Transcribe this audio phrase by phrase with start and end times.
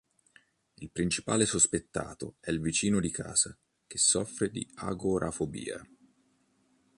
[0.77, 3.55] Il principale sospettato è il vicino di casa
[3.85, 5.79] che soffre di agorafobia.